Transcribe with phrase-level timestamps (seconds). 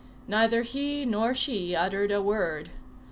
[0.27, 2.71] Neither he nor she uttered a word.